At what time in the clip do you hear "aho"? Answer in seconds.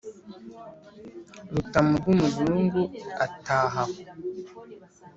3.83-3.93